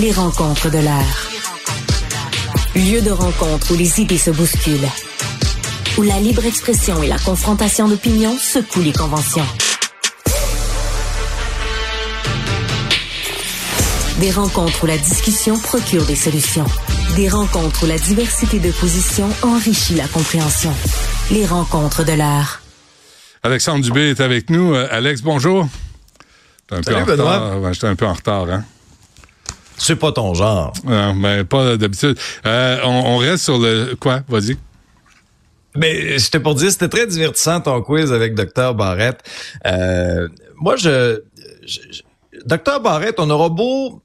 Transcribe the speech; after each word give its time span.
Les 0.00 0.12
rencontres 0.12 0.70
de 0.70 0.78
l'air. 0.78 1.28
Lieu 2.76 3.02
de 3.02 3.10
rencontre 3.10 3.72
où 3.72 3.76
les 3.76 4.00
idées 4.00 4.16
se 4.16 4.30
bousculent. 4.30 4.88
Où 5.96 6.02
la 6.02 6.20
libre 6.20 6.44
expression 6.46 7.02
et 7.02 7.08
la 7.08 7.18
confrontation 7.18 7.88
d'opinions 7.88 8.36
secouent 8.38 8.82
les 8.82 8.92
conventions. 8.92 9.46
Des 14.20 14.30
rencontres 14.30 14.84
où 14.84 14.86
la 14.86 14.98
discussion 14.98 15.58
procure 15.58 16.06
des 16.06 16.14
solutions. 16.14 16.66
Des 17.16 17.28
rencontres 17.28 17.82
où 17.82 17.86
la 17.88 17.98
diversité 17.98 18.60
de 18.60 18.70
positions 18.70 19.30
enrichit 19.42 19.96
la 19.96 20.06
compréhension. 20.06 20.72
Les 21.32 21.44
rencontres 21.44 22.04
de 22.04 22.12
l'air. 22.12 22.62
Alexandre 23.42 23.84
Dubé 23.84 24.10
est 24.10 24.20
avec 24.20 24.48
nous. 24.48 24.74
Euh, 24.74 24.86
Alex, 24.92 25.22
bonjour. 25.22 25.68
Un 26.70 26.82
Salut, 26.84 27.04
peu 27.04 27.16
Benoît. 27.16 27.72
J'étais 27.72 27.88
un 27.88 27.96
peu 27.96 28.06
en 28.06 28.12
retard, 28.12 28.48
hein? 28.48 28.64
C'est 29.78 29.96
pas 29.96 30.12
ton 30.12 30.34
genre. 30.34 30.72
Non, 30.84 31.14
mais 31.14 31.44
pas 31.44 31.76
d'habitude. 31.76 32.18
Euh, 32.44 32.78
on, 32.84 33.16
reste 33.18 33.44
sur 33.44 33.58
le... 33.58 33.94
Quoi? 33.98 34.22
Vas-y. 34.28 34.56
Mais 35.76 36.18
c'était 36.18 36.40
pour 36.40 36.54
dire, 36.54 36.70
c'était 36.70 36.88
très 36.88 37.06
divertissant 37.06 37.60
ton 37.60 37.80
quiz 37.82 38.12
avec 38.12 38.34
Dr. 38.34 38.74
Barrette. 38.74 39.20
Euh, 39.66 40.28
moi, 40.56 40.76
je, 40.76 41.20
je, 41.64 42.02
Dr. 42.44 42.80
Barrette, 42.82 43.16
on 43.18 43.30
aura 43.30 43.48
beau 43.48 44.02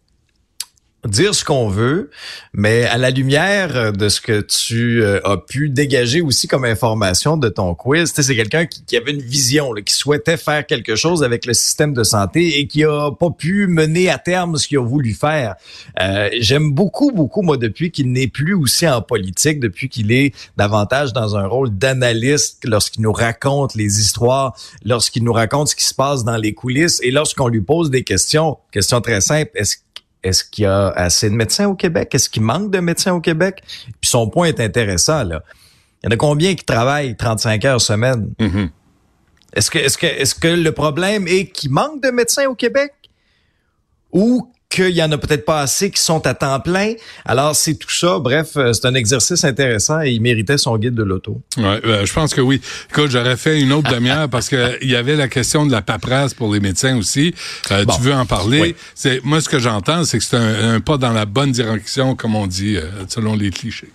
dire 1.07 1.35
ce 1.35 1.43
qu'on 1.43 1.67
veut, 1.67 2.09
mais 2.53 2.85
à 2.85 2.97
la 2.97 3.09
lumière 3.09 3.91
de 3.91 4.09
ce 4.09 4.21
que 4.21 4.41
tu 4.41 5.03
euh, 5.03 5.19
as 5.25 5.37
pu 5.37 5.69
dégager 5.69 6.21
aussi 6.21 6.47
comme 6.47 6.65
information 6.65 7.35
de 7.37 7.49
ton 7.49 7.75
quiz, 7.75 8.13
c'est 8.15 8.35
quelqu'un 8.35 8.65
qui, 8.65 8.95
avait 8.95 9.11
une 9.11 9.21
vision, 9.21 9.73
qui 9.85 9.93
souhaitait 9.93 10.37
faire 10.37 10.65
quelque 10.65 10.95
chose 10.95 11.23
avec 11.23 11.45
le 11.45 11.53
système 11.53 11.93
de 11.93 12.03
santé 12.03 12.59
et 12.59 12.67
qui 12.67 12.83
a 12.83 13.11
pas 13.11 13.31
pu 13.31 13.67
mener 13.67 14.09
à 14.09 14.17
terme 14.17 14.57
ce 14.57 14.67
qu'il 14.67 14.77
a 14.77 14.81
voulu 14.81 15.13
faire. 15.13 15.55
Euh, 15.99 16.29
J'aime 16.39 16.71
beaucoup, 16.71 17.11
beaucoup, 17.11 17.41
moi, 17.41 17.57
depuis 17.57 17.91
qu'il 17.91 18.11
n'est 18.11 18.27
plus 18.27 18.53
aussi 18.53 18.87
en 18.87 19.01
politique, 19.01 19.59
depuis 19.59 19.89
qu'il 19.89 20.11
est 20.11 20.33
davantage 20.57 21.13
dans 21.13 21.35
un 21.35 21.47
rôle 21.47 21.69
d'analyste 21.77 22.59
lorsqu'il 22.65 23.01
nous 23.01 23.13
raconte 23.13 23.75
les 23.75 23.99
histoires, 23.99 24.55
lorsqu'il 24.85 25.23
nous 25.23 25.33
raconte 25.33 25.69
ce 25.69 25.75
qui 25.75 25.85
se 25.85 25.93
passe 25.93 26.23
dans 26.23 26.37
les 26.37 26.53
coulisses 26.53 26.99
et 27.03 27.11
lorsqu'on 27.11 27.47
lui 27.47 27.61
pose 27.61 27.89
des 27.89 28.03
questions, 28.03 28.57
question 28.71 29.01
très 29.01 29.21
simple, 29.21 29.51
est-ce 29.55 29.77
est-ce 30.23 30.43
qu'il 30.43 30.63
y 30.63 30.67
a 30.67 30.89
assez 30.89 31.29
de 31.29 31.35
médecins 31.35 31.67
au 31.67 31.75
Québec? 31.75 32.13
Est-ce 32.15 32.29
qu'il 32.29 32.43
manque 32.43 32.71
de 32.71 32.79
médecins 32.79 33.13
au 33.13 33.21
Québec? 33.21 33.61
Puis 34.01 34.09
son 34.09 34.29
point 34.29 34.47
est 34.47 34.59
intéressant, 34.59 35.23
là. 35.23 35.43
Il 36.01 36.07
y 36.07 36.09
en 36.09 36.11
a 36.11 36.17
combien 36.17 36.55
qui 36.55 36.65
travaillent 36.65 37.15
35 37.15 37.63
heures 37.65 37.81
semaine? 37.81 38.33
Mm-hmm. 38.39 38.69
Est-ce 39.55 39.71
que, 39.71 39.79
est-ce 39.79 39.97
que, 39.97 40.05
est-ce 40.05 40.35
que 40.35 40.47
le 40.47 40.71
problème 40.71 41.27
est 41.27 41.47
qu'il 41.47 41.71
manque 41.71 42.01
de 42.01 42.09
médecins 42.09 42.45
au 42.45 42.55
Québec? 42.55 42.93
Ou 44.11 44.51
qu'il 44.73 44.89
y 44.89 45.03
en 45.03 45.11
a 45.11 45.17
peut-être 45.17 45.45
pas 45.45 45.61
assez 45.61 45.91
qui 45.91 46.01
sont 46.01 46.25
à 46.25 46.33
temps 46.33 46.59
plein. 46.59 46.93
Alors, 47.25 47.55
c'est 47.55 47.75
tout 47.75 47.91
ça. 47.91 48.19
Bref, 48.19 48.51
euh, 48.57 48.73
c'est 48.73 48.85
un 48.85 48.95
exercice 48.95 49.43
intéressant 49.43 50.01
et 50.01 50.11
il 50.11 50.21
méritait 50.21 50.57
son 50.57 50.77
guide 50.77 50.95
de 50.95 51.03
l'auto. 51.03 51.41
Ouais, 51.57 51.79
euh, 51.85 52.05
je 52.05 52.13
pense 52.13 52.33
que 52.33 52.41
oui. 52.41 52.59
Écoute, 52.89 53.11
j'aurais 53.11 53.37
fait 53.37 53.61
une 53.61 53.71
autre 53.71 53.91
demi-heure 53.91 54.29
parce 54.29 54.49
que 54.49 54.77
il 54.81 54.89
y 54.89 54.95
avait 54.95 55.15
la 55.15 55.27
question 55.27 55.65
de 55.65 55.71
la 55.71 55.81
paperasse 55.81 56.33
pour 56.33 56.53
les 56.53 56.59
médecins 56.59 56.97
aussi. 56.97 57.33
Euh, 57.71 57.85
tu 57.85 58.01
veux 58.01 58.13
en 58.13 58.25
parler? 58.25 58.75
C'est 58.95 59.23
Moi, 59.23 59.41
ce 59.41 59.49
que 59.49 59.59
j'entends, 59.59 60.03
c'est 60.05 60.17
que 60.17 60.23
c'est 60.23 60.37
un, 60.37 60.79
pas 60.79 60.97
dans 60.97 61.11
la 61.11 61.25
bonne 61.25 61.51
direction, 61.51 62.15
comme 62.15 62.35
on 62.35 62.47
dit, 62.47 62.77
selon 63.07 63.35
les 63.35 63.51
clichés. 63.51 63.89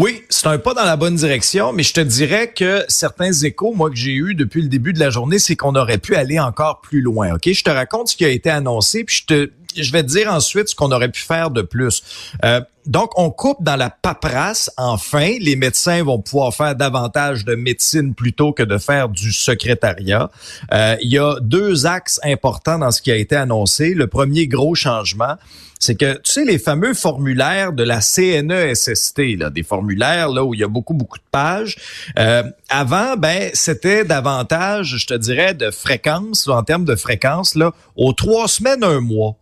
Oui, 0.00 0.22
c'est 0.28 0.46
un 0.46 0.58
pas 0.58 0.74
dans 0.74 0.84
la 0.84 0.94
bonne 0.94 1.16
direction, 1.16 1.72
mais 1.72 1.82
je 1.82 1.92
te 1.92 2.00
dirais 2.00 2.52
que 2.54 2.84
certains 2.86 3.32
échos, 3.32 3.74
moi, 3.74 3.90
que 3.90 3.96
j'ai 3.96 4.14
eu 4.14 4.36
depuis 4.36 4.62
le 4.62 4.68
début 4.68 4.92
de 4.92 5.00
la 5.00 5.10
journée, 5.10 5.40
c'est 5.40 5.56
qu'on 5.56 5.74
aurait 5.74 5.98
pu 5.98 6.14
aller 6.14 6.38
encore 6.38 6.80
plus 6.80 7.00
loin. 7.00 7.34
OK? 7.34 7.52
Je 7.52 7.64
te 7.64 7.70
raconte 7.70 8.06
ce 8.06 8.16
qui 8.16 8.24
a 8.24 8.28
été 8.28 8.48
annoncé, 8.48 9.02
puis 9.02 9.16
je 9.16 9.26
te, 9.26 9.50
je 9.76 9.92
vais 9.92 10.02
te 10.02 10.08
dire 10.08 10.32
ensuite 10.32 10.68
ce 10.68 10.74
qu'on 10.74 10.92
aurait 10.92 11.10
pu 11.10 11.20
faire 11.20 11.50
de 11.50 11.62
plus. 11.62 12.02
Euh, 12.44 12.60
donc, 12.86 13.18
on 13.18 13.30
coupe 13.30 13.62
dans 13.62 13.76
la 13.76 13.90
paperasse. 13.90 14.70
Enfin, 14.78 15.34
les 15.40 15.56
médecins 15.56 16.02
vont 16.02 16.20
pouvoir 16.20 16.54
faire 16.54 16.74
davantage 16.74 17.44
de 17.44 17.54
médecine 17.54 18.14
plutôt 18.14 18.52
que 18.52 18.62
de 18.62 18.78
faire 18.78 19.10
du 19.10 19.30
secrétariat. 19.30 20.30
Euh, 20.72 20.96
il 21.02 21.12
y 21.12 21.18
a 21.18 21.36
deux 21.40 21.84
axes 21.84 22.18
importants 22.24 22.78
dans 22.78 22.90
ce 22.90 23.02
qui 23.02 23.12
a 23.12 23.16
été 23.16 23.36
annoncé. 23.36 23.92
Le 23.92 24.06
premier 24.06 24.46
gros 24.46 24.74
changement, 24.74 25.34
c'est 25.78 25.96
que, 25.96 26.14
tu 26.14 26.32
sais, 26.32 26.44
les 26.46 26.58
fameux 26.58 26.94
formulaires 26.94 27.74
de 27.74 27.82
la 27.82 28.00
CNESST, 28.00 29.36
là, 29.36 29.50
des 29.50 29.62
formulaires 29.62 30.30
là 30.30 30.42
où 30.44 30.54
il 30.54 30.60
y 30.60 30.64
a 30.64 30.68
beaucoup, 30.68 30.94
beaucoup 30.94 31.18
de 31.18 31.30
pages. 31.30 31.76
Euh, 32.18 32.42
avant, 32.70 33.16
ben, 33.16 33.50
c'était 33.52 34.06
davantage, 34.06 34.96
je 34.96 35.06
te 35.06 35.14
dirais, 35.14 35.52
de 35.52 35.70
fréquence, 35.70 36.48
en 36.48 36.62
termes 36.62 36.86
de 36.86 36.96
fréquence, 36.96 37.54
là, 37.54 37.72
aux 37.96 38.14
trois 38.14 38.48
semaines, 38.48 38.82
un 38.82 39.00
mois 39.00 39.36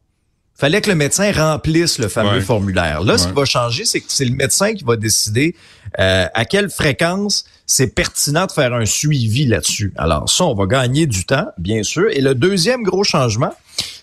fallait 0.57 0.81
que 0.81 0.89
le 0.89 0.97
médecin 0.97 1.31
remplisse 1.33 1.99
le 1.99 2.09
fameux 2.09 2.41
formulaire. 2.41 3.03
Là, 3.03 3.19
ce 3.19 3.29
qui 3.29 3.35
va 3.35 3.45
changer, 3.45 3.85
c'est 3.85 4.01
que 4.01 4.07
c'est 4.09 4.25
le 4.25 4.35
médecin 4.35 4.75
qui 4.75 4.85
va 4.85 4.97
décider 4.97 5.55
euh, 5.99 6.27
à 6.33 6.45
quelle 6.45 6.71
fréquence 6.71 7.45
c'est 7.67 7.95
pertinent 7.95 8.47
de 8.47 8.53
faire 8.53 8.73
un 8.73 8.87
suivi 8.87 9.47
là-dessus. 9.47 9.93
Alors 9.97 10.31
ça, 10.31 10.45
on 10.45 10.55
va 10.55 10.67
gagner 10.67 11.07
du 11.07 11.25
temps, 11.25 11.47
bien 11.59 11.83
sûr. 11.83 12.07
Et 12.11 12.21
le 12.21 12.35
deuxième 12.35 12.83
gros 12.83 13.05
changement, 13.05 13.53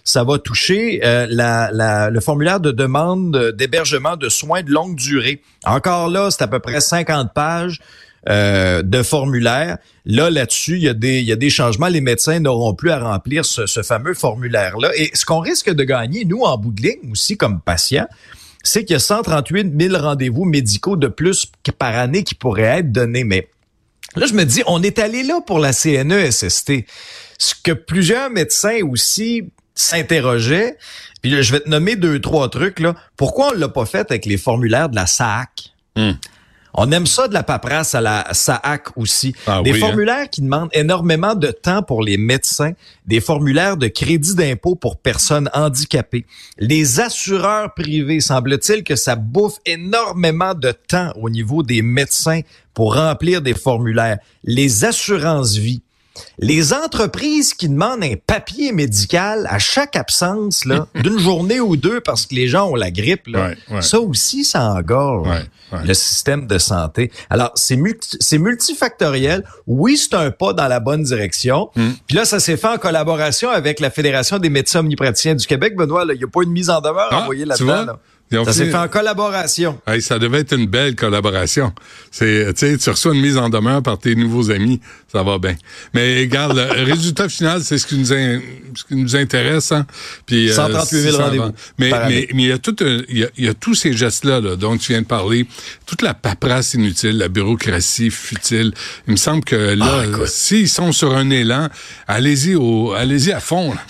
ça 0.04 0.24
va 0.24 0.38
toucher 0.38 1.02
euh, 1.04 1.26
la, 1.30 2.10
le 2.10 2.20
formulaire 2.20 2.60
de 2.60 2.72
demande 2.72 3.54
d'hébergement 3.56 4.18
de 4.18 4.30
soins 4.30 4.62
de 4.62 4.72
longue 4.72 4.96
durée. 4.96 5.42
Encore 5.66 6.10
là, 6.10 6.30
c'est 6.30 6.44
à 6.44 6.48
peu 6.48 6.60
près 6.60 6.82
50 6.82 7.34
pages. 7.34 7.80
Euh, 8.30 8.84
de 8.84 9.04
formulaire. 9.04 9.80
Là, 10.06 10.30
là-dessus, 10.30 10.78
il 10.78 10.84
y, 10.84 10.88
a 10.88 10.94
des, 10.94 11.20
il 11.20 11.26
y 11.26 11.34
a 11.34 11.36
des 11.36 11.50
changements. 11.50 11.90
Les 11.90 12.00
médecins 12.00 12.40
n'auront 12.40 12.74
plus 12.74 12.90
à 12.90 13.00
remplir 13.00 13.44
ce, 13.44 13.66
fameux 13.84 14.14
formulaire-là. 14.14 14.92
Et 14.96 15.12
ce 15.14 15.26
qu'on 15.26 15.40
risque 15.40 15.70
de 15.70 15.84
gagner, 15.84 16.24
nous, 16.24 16.44
en 16.44 16.58
bout 16.58 16.72
de 16.72 16.84
ligne, 16.84 17.12
aussi 17.12 17.36
comme 17.36 17.60
patients, 17.60 18.08
c'est 18.64 18.86
qu'il 18.86 18.94
y 18.94 18.96
a 18.96 19.00
138 19.00 19.74
000 19.78 20.02
rendez-vous 20.02 20.46
médicaux 20.46 20.96
de 20.96 21.10
plus 21.10 21.52
par 21.78 21.98
année 21.98 22.24
qui 22.24 22.34
pourraient 22.34 22.80
être 22.80 22.94
donnés. 22.94 23.26
Mais 23.26 23.50
là, 24.16 24.26
je 24.26 24.34
me 24.34 24.46
dis, 24.46 24.64
on 24.68 24.82
est 24.84 25.00
allé 25.00 25.24
là 25.24 25.42
pour 25.46 25.60
la 25.60 25.74
CNESST. 25.74 26.72
Ce 27.38 27.56
que 27.62 27.74
plusieurs 27.74 28.30
médecins 28.30 28.80
aussi 28.90 29.50
s'interrogeaient, 29.76 30.78
puis 31.22 31.44
je 31.44 31.52
vais 31.52 31.60
te 31.60 31.70
nommer 31.70 31.98
deux, 31.98 32.22
trois 32.22 32.50
trucs, 32.50 32.80
là. 32.80 32.96
Pourquoi 33.18 33.50
on 33.50 33.58
l'a 33.60 33.68
pas 33.68 33.86
fait 33.86 34.10
avec 34.10 34.26
les 34.26 34.38
formulaires 34.38 34.88
de 34.88 34.96
la 34.96 35.08
SAC? 35.08 35.74
On 36.74 36.92
aime 36.92 37.06
ça 37.06 37.28
de 37.28 37.34
la 37.34 37.44
paperasse 37.44 37.94
à 37.94 38.02
la 38.02 38.28
SAAC 38.34 38.98
aussi. 38.98 39.36
Ah 39.46 39.62
des 39.64 39.74
hein? 39.74 39.80
formulaires 39.80 40.30
qui 40.30 40.42
demandent 40.42 40.70
énormément 40.74 41.36
de 41.36 41.52
temps 41.52 41.84
pour 41.84 42.02
les 42.02 42.18
médecins, 42.18 42.72
des 43.06 43.22
formulaires 43.22 43.78
de 43.78 43.88
crédit 43.88 44.36
d'impôt 44.36 44.76
pour 44.76 44.98
personnes 44.98 45.50
handicapées. 45.54 46.26
Les 46.58 47.00
assureurs 47.00 47.74
privés, 47.74 48.22
semble-t-il 48.22 48.84
que 48.84 48.96
ça 48.96 49.16
bouffe 49.16 49.58
énormément 49.66 50.56
de 50.56 50.72
temps 50.72 51.12
au 51.22 51.30
niveau 51.30 51.62
des 51.62 51.82
médecins 51.82 52.42
pour 52.74 52.96
remplir 52.96 53.42
des 53.42 53.54
formulaires. 53.54 54.18
Les 54.44 54.84
assurances 54.84 55.56
vie. 55.56 55.84
Les 56.38 56.74
entreprises 56.74 57.54
qui 57.54 57.70
demandent 57.70 58.04
un 58.04 58.16
papier 58.16 58.72
médical 58.72 59.48
à 59.50 59.60
chaque 59.60 59.96
absence 59.96 60.66
là, 60.66 60.88
d'une 60.96 61.20
journée 61.20 61.60
ou 61.60 61.76
deux 61.76 62.02
parce 62.02 62.26
que 62.26 62.36
les 62.36 62.48
gens 62.48 62.70
ont 62.70 62.76
la 62.76 62.92
grippe, 62.92 63.28
là, 63.28 63.52
ça 63.82 64.00
aussi, 64.00 64.44
ça 64.44 64.64
engorge 64.66 65.28
le 65.86 65.94
système 65.94 66.46
de 66.48 66.58
santé. 66.58 67.12
Alors, 67.30 67.52
c'est 67.56 67.80
c'est 68.20 68.38
multifactoriel. 68.38 69.44
Oui, 69.68 69.98
c'est 69.98 70.14
un 70.14 70.32
pas 70.32 70.54
dans 70.54 70.68
la 70.68 70.80
bonne 70.80 71.04
direction. 71.04 71.70
Hmm. 71.76 71.92
Puis 72.08 72.16
là, 72.16 72.26
ça 72.26 72.40
s'est 72.40 72.58
fait 72.58 72.68
en 72.68 72.78
collaboration 72.78 73.50
avec 73.50 73.80
la 73.80 73.90
Fédération 73.90 74.38
des 74.38 74.50
médecins 74.50 74.82
omnipraticiens 74.82 75.36
du 75.36 75.48
Québec. 75.48 75.76
Benoît, 75.76 76.06
il 76.10 76.18
n'y 76.18 76.24
a 76.24 76.28
pas 76.28 76.44
une 76.44 76.52
mise 76.52 76.70
en 76.70 76.82
demeure 76.82 77.10
ah, 77.12 77.22
envoyée 77.22 77.46
là-dedans. 77.46 77.98
Ça 78.32 78.54
s'est 78.54 78.66
fait 78.66 78.76
en 78.76 78.88
collaboration. 78.88 79.80
ça 80.00 80.20
devait 80.20 80.40
être 80.40 80.54
une 80.58 80.66
belle 80.66 80.96
collaboration. 80.96 81.72
C'est, 82.12 82.54
tu 82.56 82.90
reçois 82.90 83.14
une 83.14 83.22
mise 83.22 83.38
en 83.38 83.50
demeure 83.50 83.84
par 83.84 83.98
tes 84.00 84.16
nouveaux 84.16 84.50
amis, 84.50 84.82
ça 85.12 85.24
va 85.24 85.38
bien. 85.38 85.56
Mais 85.94 86.20
regarde, 86.22 86.58
le 86.58 86.84
résultat 86.92 87.30
final, 87.30 87.64
c'est 87.64 87.78
ce 87.78 87.86
qui 87.86 87.98
nous, 87.98 88.06
ce 88.06 88.84
qui 88.88 88.96
nous 88.96 89.16
intéresse. 89.16 89.72
Hein? 89.72 89.86
Puis, 90.26 90.52
138 90.52 90.96
euh, 90.96 91.12
000 91.12 91.18
rendez-vous. 91.18 91.52
Mais, 91.78 91.92
mais, 91.92 92.28
mais, 92.34 92.44
il 92.44 92.48
y 92.48 92.52
a 92.52 92.58
tout, 92.58 92.76
il 92.82 93.30
y 93.38 93.48
a, 93.48 93.54
tous 93.54 93.76
ces 93.76 93.94
gestes-là 93.94 94.40
là, 94.42 94.56
dont 94.56 94.78
tu 94.78 94.94
viens 94.94 95.02
de 95.02 95.08
parler, 95.08 95.46
toute 95.86 96.02
la 96.02 96.14
paperasse 96.14 96.74
inutile, 96.74 97.18
la 97.18 97.30
bureaucratie 97.30 98.10
futile. 98.10 98.74
Il 99.08 99.12
me 99.12 99.18
semble 99.18 99.44
que 99.44 99.56
là, 99.56 100.04
ah, 100.06 100.26
s'ils 100.26 100.70
sont 100.70 100.92
sur 100.92 101.16
un 101.16 101.30
élan, 101.30 101.70
allez-y 102.08 102.56
au, 102.56 102.94
allez-y 102.94 103.32
à 103.32 103.40
fond. 103.40 103.74
Là. 103.74 103.82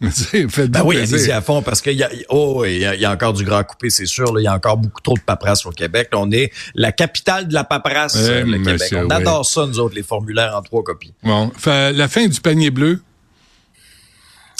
ben 0.00 0.82
oui, 0.84 0.98
allez-y 0.98 1.30
à 1.30 1.40
fond 1.40 1.62
parce 1.62 1.80
qu'il 1.80 1.96
y 1.96 2.02
a, 2.02 2.10
oh, 2.28 2.64
il 2.66 2.78
y, 2.78 3.04
a, 3.04 3.10
encore 3.10 3.32
du 3.32 3.44
gras 3.44 3.60
à 3.60 3.64
couper, 3.64 3.90
c'est 3.90 4.06
sûr. 4.06 4.38
il 4.38 4.42
y 4.42 4.46
a 4.46 4.54
encore 4.54 4.76
beaucoup 4.76 5.00
trop 5.00 5.14
de 5.14 5.22
paperasse 5.22 5.64
au 5.64 5.70
Québec. 5.70 6.10
on 6.12 6.30
est 6.30 6.52
la 6.74 6.92
capitale 6.92 7.48
de 7.48 7.54
la 7.54 7.64
paperasse, 7.64 8.16
eh, 8.16 8.42
le 8.42 8.58
Québec. 8.58 8.94
On 8.94 9.10
adore 9.10 9.46
ça, 9.46 9.66
nous 9.66 9.78
autres, 9.78 9.94
les 9.94 10.02
formulaires 10.02 10.54
en 10.56 10.62
trois 10.62 10.82
copies. 10.82 11.14
Bon, 11.22 11.50
la 11.66 12.08
fin 12.08 12.26
du 12.26 12.40
panier 12.40 12.70
bleu. 12.70 13.00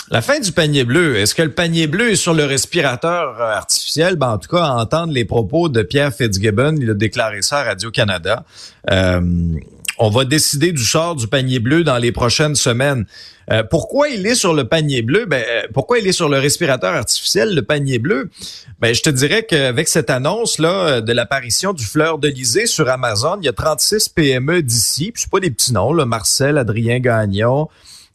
La 0.08 0.22
fin 0.22 0.38
du 0.38 0.52
panier 0.52 0.84
bleu. 0.84 1.16
Est-ce 1.16 1.34
que 1.34 1.42
le 1.42 1.50
panier 1.50 1.88
bleu 1.88 2.12
est 2.12 2.16
sur 2.16 2.32
le 2.32 2.44
respirateur 2.44 3.40
euh, 3.40 3.56
artificiel? 3.56 4.14
Ben, 4.14 4.28
en 4.28 4.38
tout 4.38 4.48
cas, 4.48 4.64
à 4.64 4.70
entendre 4.70 5.12
les 5.12 5.24
propos 5.24 5.68
de 5.68 5.82
Pierre 5.82 6.14
Fitzgibbon, 6.14 6.76
il 6.80 6.90
a 6.90 6.94
déclaré 6.94 7.42
ça 7.42 7.58
à 7.58 7.64
Radio-Canada. 7.64 8.44
Euh, 8.88 9.20
on 9.98 10.10
va 10.10 10.24
décider 10.24 10.72
du 10.72 10.84
sort 10.84 11.16
du 11.16 11.26
panier 11.26 11.58
bleu 11.58 11.84
dans 11.84 11.98
les 11.98 12.12
prochaines 12.12 12.54
semaines. 12.54 13.06
Euh, 13.50 13.62
pourquoi 13.62 14.08
il 14.08 14.26
est 14.26 14.34
sur 14.34 14.54
le 14.54 14.68
panier 14.68 15.02
bleu? 15.02 15.24
Ben, 15.26 15.44
euh, 15.48 15.62
pourquoi 15.72 15.98
il 15.98 16.06
est 16.06 16.12
sur 16.12 16.28
le 16.28 16.38
respirateur 16.38 16.94
artificiel, 16.94 17.54
le 17.54 17.62
panier 17.62 17.98
bleu? 17.98 18.30
Ben, 18.80 18.94
je 18.94 19.02
te 19.02 19.10
dirais 19.10 19.44
qu'avec 19.44 19.88
cette 19.88 20.10
annonce-là 20.10 21.00
de 21.00 21.12
l'apparition 21.12 21.72
du 21.72 21.84
fleur 21.84 22.18
de 22.18 22.32
sur 22.66 22.88
Amazon, 22.88 23.38
il 23.40 23.46
y 23.46 23.48
a 23.48 23.52
36 23.52 24.08
PME 24.10 24.62
d'ici. 24.62 25.12
C'est 25.14 25.30
pas 25.30 25.40
des 25.40 25.50
petits 25.50 25.72
noms, 25.72 25.92
là, 25.92 26.04
Marcel, 26.04 26.58
Adrien 26.58 26.98
Gagnon, 26.98 27.68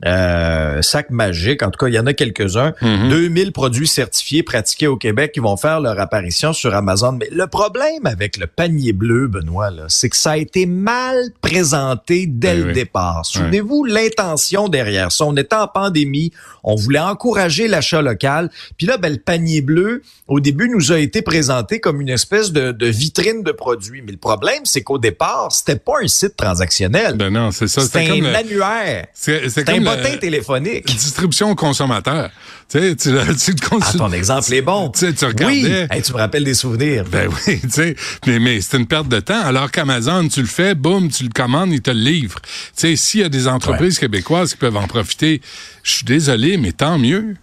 euh, 0.05 0.81
sac 0.81 1.09
magique. 1.09 1.63
En 1.63 1.71
tout 1.71 1.77
cas, 1.77 1.87
il 1.87 1.93
y 1.93 1.99
en 1.99 2.05
a 2.05 2.13
quelques-uns. 2.13 2.73
2000 2.81 3.47
mhm. 3.47 3.51
produits 3.51 3.87
certifiés 3.87 4.43
pratiqués 4.43 4.87
au 4.87 4.97
Québec 4.97 5.31
qui 5.33 5.39
vont 5.39 5.57
faire 5.57 5.79
leur 5.79 5.99
apparition 5.99 6.53
sur 6.53 6.73
Amazon. 6.73 7.13
Mais 7.13 7.29
le 7.31 7.47
problème 7.47 8.05
avec 8.05 8.37
le 8.37 8.47
panier 8.47 8.93
bleu, 8.93 9.27
Benoît, 9.27 9.71
c'est 9.87 10.09
que 10.09 10.17
ça 10.17 10.31
a 10.31 10.37
été 10.37 10.65
mal 10.65 11.17
présenté 11.41 12.25
dès 12.27 12.55
ben 12.55 12.67
le 12.67 12.73
départ. 12.73 13.25
Souvenez-vous 13.25 13.85
l'intention 13.85 14.67
derrière 14.67 15.11
ça. 15.11 15.25
On 15.25 15.35
était 15.35 15.55
en 15.55 15.67
pandémie. 15.67 16.31
On 16.63 16.75
voulait 16.75 16.99
encourager 16.99 17.67
l'achat 17.67 18.01
local. 18.01 18.49
Puis 18.77 18.87
là, 18.87 18.97
ben, 18.97 19.11
le 19.11 19.19
panier 19.19 19.61
bleu, 19.61 20.01
au 20.27 20.39
début, 20.39 20.69
nous 20.69 20.91
a 20.91 20.99
été 20.99 21.21
présenté 21.21 21.79
comme 21.79 22.01
une 22.01 22.09
espèce 22.09 22.51
de, 22.51 22.85
vitrine 22.87 23.43
de 23.43 23.51
produits. 23.51 24.01
Mais 24.01 24.11
le 24.11 24.17
problème, 24.17 24.61
c'est 24.65 24.81
qu'au 24.81 24.97
départ, 24.97 25.51
c'était 25.51 25.77
pas 25.77 25.95
un 26.03 26.07
site 26.07 26.35
transactionnel. 26.35 27.15
Ben 27.15 27.31
non, 27.31 27.51
c'est 27.51 27.67
ça. 27.67 27.81
C'était 27.81 28.09
un 28.09 28.33
annuaire. 28.33 29.07
C'est 29.13 29.69
bottin 29.95 30.17
téléphonique. 30.17 30.85
Distribution 30.85 31.55
consommateur. 31.55 32.29
Tu 32.69 32.79
sais, 32.79 32.95
tu, 32.95 33.09
tu 33.35 33.55
te 33.55 33.65
ah, 33.71 33.97
ton 33.97 34.11
exemple 34.11 34.53
est 34.53 34.61
bon. 34.61 34.89
Tu, 34.89 35.13
tu 35.13 35.25
regardais. 35.25 35.87
Oui. 35.91 36.01
tu 36.01 36.13
me 36.13 36.17
rappelles 36.17 36.43
des 36.43 36.53
souvenirs. 36.53 37.03
Ben 37.11 37.29
oui, 37.29 37.59
tu 37.61 37.69
sais. 37.69 37.95
Mais, 38.25 38.39
mais 38.39 38.61
c'est 38.61 38.77
une 38.77 38.87
perte 38.87 39.07
de 39.07 39.19
temps. 39.19 39.41
Alors 39.41 39.71
qu'Amazon, 39.71 40.27
tu 40.27 40.41
le 40.41 40.47
fais, 40.47 40.73
boum, 40.75 41.09
tu 41.09 41.23
le 41.23 41.29
commandes, 41.29 41.71
il 41.71 41.81
te 41.81 41.91
le 41.91 41.99
livre. 41.99 42.39
Tu 42.41 42.49
sais, 42.75 42.95
s'il 42.95 43.21
y 43.21 43.23
a 43.23 43.29
des 43.29 43.47
entreprises 43.47 43.99
québécoises 43.99 44.51
qui 44.51 44.57
peuvent 44.57 44.77
en 44.77 44.87
profiter, 44.87 45.41
je 45.83 45.91
suis 45.91 46.05
désolé, 46.05 46.57
mais 46.57 46.71
tant 46.71 46.97
mieux. 46.97 47.35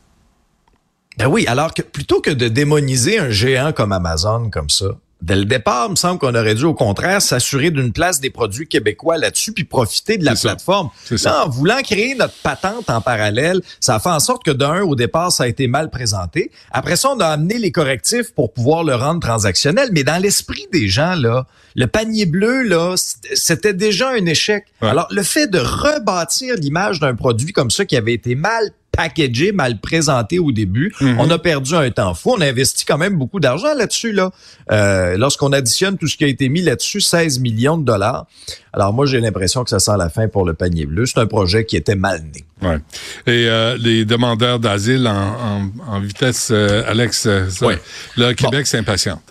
Ben 1.18 1.26
oui, 1.26 1.46
alors 1.48 1.74
que 1.74 1.82
plutôt 1.82 2.20
que 2.20 2.30
de 2.30 2.48
démoniser 2.48 3.18
un 3.18 3.30
géant 3.30 3.72
comme 3.72 3.92
Amazon 3.92 4.50
comme 4.50 4.70
ça, 4.70 4.86
Dès 5.20 5.34
le 5.34 5.44
départ, 5.44 5.86
il 5.88 5.92
me 5.92 5.96
semble 5.96 6.20
qu'on 6.20 6.34
aurait 6.34 6.54
dû, 6.54 6.64
au 6.64 6.74
contraire, 6.74 7.20
s'assurer 7.20 7.70
d'une 7.70 7.92
place 7.92 8.20
des 8.20 8.30
produits 8.30 8.68
québécois 8.68 9.18
là-dessus, 9.18 9.52
puis 9.52 9.64
profiter 9.64 10.16
de 10.16 10.24
la 10.24 10.36
plateforme. 10.36 10.90
Là, 11.10 11.44
en 11.44 11.48
voulant 11.48 11.82
créer 11.82 12.14
notre 12.14 12.34
patente 12.42 12.88
en 12.88 13.00
parallèle, 13.00 13.60
ça 13.80 13.96
a 13.96 14.00
fait 14.00 14.10
en 14.10 14.20
sorte 14.20 14.44
que 14.44 14.52
d'un, 14.52 14.82
au 14.82 14.94
départ, 14.94 15.32
ça 15.32 15.44
a 15.44 15.46
été 15.48 15.66
mal 15.66 15.90
présenté. 15.90 16.52
Après 16.70 16.94
ça, 16.96 17.10
on 17.10 17.18
a 17.18 17.26
amené 17.26 17.58
les 17.58 17.72
correctifs 17.72 18.32
pour 18.32 18.52
pouvoir 18.52 18.84
le 18.84 18.94
rendre 18.94 19.20
transactionnel. 19.20 19.90
Mais 19.92 20.04
dans 20.04 20.22
l'esprit 20.22 20.68
des 20.72 20.88
gens, 20.88 21.16
là, 21.16 21.46
le 21.74 21.86
panier 21.86 22.26
bleu, 22.26 22.62
là, 22.62 22.94
c'était 22.96 23.74
déjà 23.74 24.10
un 24.10 24.24
échec. 24.26 24.66
Alors, 24.80 25.08
le 25.10 25.22
fait 25.24 25.48
de 25.48 25.58
rebâtir 25.58 26.54
l'image 26.56 27.00
d'un 27.00 27.14
produit 27.14 27.52
comme 27.52 27.70
ça 27.70 27.84
qui 27.84 27.96
avait 27.96 28.14
été 28.14 28.36
mal 28.36 28.70
packagé, 28.98 29.52
mal 29.52 29.78
présenté 29.78 30.40
au 30.40 30.50
début. 30.50 30.92
Mhm. 31.00 31.20
On 31.20 31.30
a 31.30 31.38
perdu 31.38 31.74
un 31.74 31.88
temps 31.90 32.14
fou. 32.14 32.34
On 32.36 32.40
a 32.40 32.46
investi 32.46 32.84
quand 32.84 32.98
même 32.98 33.16
beaucoup 33.16 33.38
d'argent 33.38 33.72
là-dessus. 33.74 34.10
Là. 34.10 34.32
Euh, 34.72 35.16
Lorsqu'on 35.16 35.52
additionne 35.52 35.96
tout 35.96 36.08
ce 36.08 36.16
qui 36.16 36.24
a 36.24 36.26
été 36.26 36.48
mis 36.48 36.62
là-dessus, 36.62 37.00
16 37.00 37.38
millions 37.38 37.78
de 37.78 37.84
dollars. 37.84 38.26
Alors 38.72 38.92
moi, 38.92 39.06
j'ai 39.06 39.20
l'impression 39.20 39.62
que 39.62 39.70
ça 39.70 39.78
sent 39.78 39.96
la 39.96 40.08
fin 40.08 40.26
pour 40.26 40.44
le 40.44 40.54
panier 40.54 40.84
bleu. 40.84 41.06
C'est 41.06 41.20
un 41.20 41.26
projet 41.26 41.64
qui 41.64 41.76
était 41.76 41.94
mal 41.94 42.22
né. 42.34 42.44
Ouais. 42.60 42.78
Et 43.28 43.48
euh, 43.48 43.76
les 43.78 44.04
demandeurs 44.04 44.58
d'asile 44.58 45.06
en, 45.06 45.70
en, 45.86 46.00
vitesse, 46.00 46.48
euh, 46.50 46.82
Alex, 46.88 47.26
euh, 47.26 47.46
le 48.16 48.32
Québec 48.32 48.66
s'impatiente. 48.66 49.22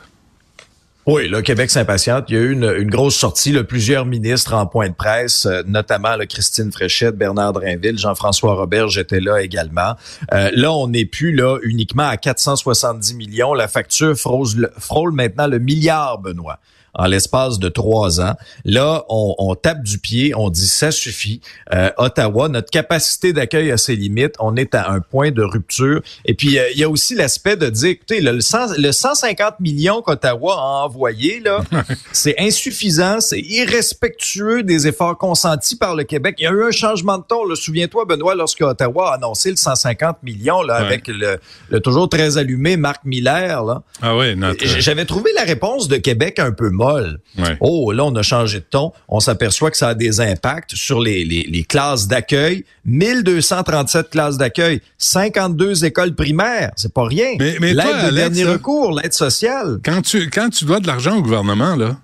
Oui, 1.08 1.30
le 1.30 1.42
Québec 1.42 1.72
s'impatiente. 1.72 2.26
Il 2.28 2.36
y 2.36 2.38
a 2.38 2.42
eu 2.42 2.52
une, 2.52 2.90
grosse 2.90 3.16
sortie, 3.16 3.54
là, 3.54 3.64
plusieurs 3.64 4.06
ministres 4.06 4.54
en 4.54 4.66
point 4.66 4.90
de 4.90 4.94
presse, 4.94 5.46
euh, 5.46 5.64
notamment 5.66 6.18
Christine 6.30 6.70
Fréchette, 6.70 7.16
Bernard 7.16 7.54
Drinville, 7.54 7.98
Jean-François 7.98 8.56
Robert, 8.56 8.90
j'étais 8.90 9.22
là 9.22 9.42
également. 9.42 9.96
Euh, 10.34 10.52
là, 10.54 10.74
on 10.74 10.90
n'est 10.90 11.06
plus 11.06 11.32
là 11.32 11.60
uniquement 11.64 12.10
à 12.10 12.18
470 12.18 13.14
millions. 13.14 13.54
La 13.54 13.70
facture 13.70 14.18
frôle 14.18 15.14
maintenant 15.14 15.48
le 15.48 15.60
milliard, 15.60 16.20
Benoît 16.20 16.60
en 16.98 17.06
l'espace 17.06 17.60
de 17.60 17.70
trois 17.70 18.20
ans. 18.20 18.34
Là, 18.66 19.06
on, 19.08 19.56
tape 19.56 19.84
du 19.84 20.00
pied, 20.00 20.34
on 20.36 20.50
dit 20.50 20.68
ça 20.68 20.92
suffit. 20.92 21.42
Euh, 21.74 21.90
Ottawa, 21.98 22.50
notre 22.50 22.70
capacité 22.70 23.34
d'accueil 23.34 23.72
a 23.72 23.78
ses 23.78 23.96
limites. 23.96 24.36
On 24.40 24.56
est 24.56 24.76
à 24.76 24.90
un 24.92 25.00
point 25.00 25.32
de 25.32 25.42
rupture. 25.42 26.02
Et 26.26 26.34
puis, 26.34 26.58
euh, 26.58 26.70
il 26.74 26.80
y 26.80 26.84
a 26.84 26.90
aussi 26.90 27.16
l'aspect 27.16 27.56
de 27.56 27.70
dire, 27.70 27.90
écoutez, 27.90 28.20
le, 28.20 28.42
150 28.42 29.60
millions 29.60 30.02
qu'Ottawa 30.02 30.56
a 30.56 30.86
envoyé, 30.86 31.40
là, 31.40 31.62
c'est 32.12 32.36
insuffisant, 32.40 33.20
c'est 33.20 33.40
irrespectueux 33.40 34.64
des 34.64 34.88
efforts 34.88 35.18
consentis 35.18 35.76
par 35.76 35.96
le 35.96 36.04
Québec. 36.04 36.36
Il 36.40 36.44
y 36.44 36.48
a 36.48 36.52
eu 36.52 36.64
un 36.64 36.72
changement 36.72 37.18
de 37.18 37.24
ton. 37.24 37.54
Souviens-toi, 37.56 38.06
Benoît, 38.06 38.36
lorsque 38.36 38.62
Ottawa 38.62 39.12
a 39.12 39.16
annoncé 39.16 39.52
le 39.52 39.56
150 39.56 40.24
millions 40.24 40.62
là, 40.64 40.76
avec 40.76 41.08
le, 41.08 41.40
toujours 41.80 42.10
très 42.10 42.38
allumé 42.38 42.76
Marc 42.76 43.06
Miller. 43.06 43.64
Là. 43.64 43.84
Ah 44.02 44.18
oui, 44.18 44.36
J'avais 44.80 45.06
trouvé 45.06 45.32
la 45.36 45.44
réponse 45.44 45.88
de 45.88 45.98
Québec 45.98 46.40
un 46.40 46.52
peu 46.52 46.70
molle. 46.70 46.87
Oh, 47.60 47.92
là, 47.92 48.06
on 48.06 48.16
a 48.16 48.22
changé 48.22 48.60
de 48.60 48.66
ton. 48.70 48.92
On 49.08 49.20
s'aperçoit 49.20 49.72
que 49.72 49.78
ça 49.78 49.90
a 49.90 49.94
des 49.94 50.20
impacts 50.22 50.76
sur 50.76 51.00
les, 51.00 51.24
les, 51.24 51.64
classes 51.64 52.08
d'accueil. 52.08 52.66
1237 52.86 54.10
classes 54.10 54.38
d'accueil, 54.38 54.82
52 54.98 55.86
écoles 55.86 56.16
primaires. 56.16 56.72
C'est 56.76 56.94
pas 56.94 57.06
rien. 57.06 57.36
Mais, 57.40 57.58
mais 57.60 57.74
l'aide 57.74 58.10
de 58.10 58.16
dernier 58.16 58.46
recours, 58.46 58.92
l'aide 58.98 59.14
sociale. 59.14 59.80
Quand 59.84 60.02
tu, 60.02 60.30
quand 60.30 60.50
tu 60.50 60.66
dois 60.66 60.80
de 60.80 60.88
l'argent 60.88 61.18
au 61.18 61.22
gouvernement, 61.22 61.76
là, 61.76 61.98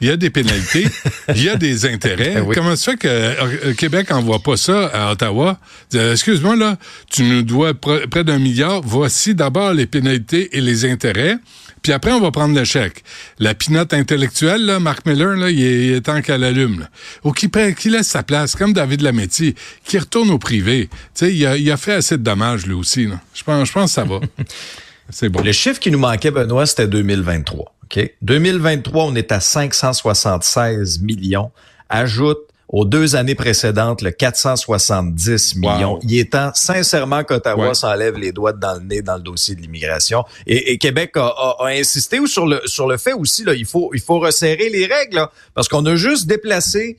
il 0.00 0.08
y 0.08 0.10
a 0.10 0.16
des 0.16 0.30
pénalités, 0.30 0.86
il 1.34 1.42
y 1.42 1.48
a 1.48 1.56
des 1.56 1.86
intérêts. 1.86 2.34
Ben 2.34 2.52
Comment 2.54 2.76
ça 2.76 2.92
fait 2.92 2.98
que 2.98 3.08
euh, 3.08 3.74
Québec 3.74 4.10
envoie 4.10 4.40
pas 4.40 4.56
ça 4.56 4.86
à 4.86 5.12
Ottawa? 5.12 5.58
Excuse-moi, 5.92 6.56
là, 6.56 6.76
tu 7.10 7.22
nous 7.22 7.42
dois 7.42 7.72
près 7.74 8.24
d'un 8.24 8.38
milliard. 8.38 8.82
Voici 8.82 9.34
d'abord 9.34 9.72
les 9.72 9.86
pénalités 9.86 10.56
et 10.56 10.60
les 10.60 10.84
intérêts. 10.84 11.38
Puis 11.82 11.92
après, 11.92 12.10
on 12.10 12.20
va 12.20 12.32
prendre 12.32 12.54
le 12.54 12.64
chèque. 12.64 13.04
La 13.38 13.54
pinote 13.54 13.94
intellectuelle, 13.94 14.66
là, 14.66 14.80
Mark 14.80 15.06
Miller, 15.06 15.36
là, 15.36 15.50
il, 15.50 15.62
est, 15.62 16.00
temps 16.00 16.20
qu'elle 16.20 16.42
allume. 16.42 16.88
Ou 17.22 17.30
qui, 17.30 17.48
qui 17.78 17.90
laisse 17.90 18.08
sa 18.08 18.24
place, 18.24 18.56
comme 18.56 18.72
David 18.72 19.02
Lametti, 19.02 19.54
qui 19.84 19.98
retourne 19.98 20.30
au 20.30 20.38
privé. 20.38 20.88
Tu 20.90 20.98
sais, 21.14 21.32
il 21.32 21.46
a, 21.46 21.56
il 21.56 21.70
a 21.70 21.76
fait 21.76 21.92
assez 21.92 22.18
de 22.18 22.24
dommages, 22.24 22.66
lui 22.66 22.74
aussi. 22.74 23.08
Je, 23.34 23.44
pense, 23.44 23.68
je 23.68 23.72
pense 23.72 23.90
que 23.90 23.94
ça 23.94 24.04
va. 24.04 24.18
C'est 25.10 25.28
bon. 25.28 25.40
Le 25.42 25.52
chiffre 25.52 25.78
qui 25.78 25.92
nous 25.92 26.00
manquait, 26.00 26.32
Benoît, 26.32 26.66
c'était 26.66 26.88
2023. 26.88 27.75
OK? 27.86 28.14
2023, 28.22 29.04
on 29.04 29.14
est 29.14 29.32
à 29.32 29.40
576 29.40 31.00
millions. 31.00 31.50
Ajoute 31.88 32.38
aux 32.68 32.84
deux 32.84 33.14
années 33.14 33.34
précédentes, 33.34 34.02
le 34.02 34.10
470 34.10 35.56
millions. 35.56 36.00
Il 36.02 36.18
est 36.18 36.32
temps, 36.32 36.50
sincèrement, 36.54 37.22
qu'Ottawa 37.22 37.74
s'enlève 37.74 38.16
les 38.16 38.32
doigts 38.32 38.52
dans 38.52 38.74
le 38.74 38.80
nez 38.80 39.02
dans 39.02 39.16
le 39.16 39.22
dossier 39.22 39.54
de 39.54 39.60
l'immigration. 39.60 40.24
Et, 40.46 40.76
Québec 40.78 41.12
a, 41.16 41.56
insisté 41.66 42.18
sur 42.26 42.46
le, 42.46 42.60
sur 42.66 42.88
le 42.88 42.96
fait 42.96 43.12
aussi, 43.12 43.44
là, 43.44 43.54
il 43.54 43.66
faut, 43.66 43.90
il 43.94 44.00
faut 44.00 44.18
resserrer 44.18 44.68
les 44.68 44.86
règles, 44.86 45.26
parce 45.54 45.68
qu'on 45.68 45.86
a 45.86 45.94
juste 45.94 46.26
déplacé 46.26 46.98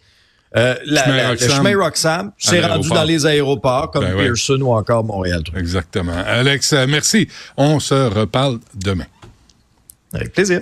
euh, 0.55 0.75
la, 0.85 1.33
le 1.33 1.37
chemin 1.37 1.77
Roxham 1.77 2.31
c'est 2.37 2.65
rendu 2.65 2.87
dans 2.87 3.03
les 3.03 3.25
aéroports 3.25 3.91
comme 3.91 4.05
ben 4.05 4.15
Pearson 4.15 4.57
ou 4.61 4.71
encore 4.71 5.03
Montréal. 5.03 5.43
Exactement. 5.57 6.15
Alex, 6.25 6.71
euh, 6.71 6.85
merci. 6.87 7.27
On 7.57 7.81
se 7.81 7.93
reparle 7.93 8.59
demain. 8.73 9.03
Avec 10.17 10.33
plaisir. 10.33 10.61